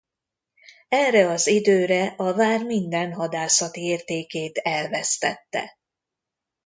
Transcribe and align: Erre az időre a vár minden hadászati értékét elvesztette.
Erre 0.89 1.27
az 1.29 1.47
időre 1.47 2.07
a 2.17 2.33
vár 2.33 2.63
minden 2.65 3.13
hadászati 3.13 3.81
értékét 3.81 4.57
elvesztette. 4.57 5.77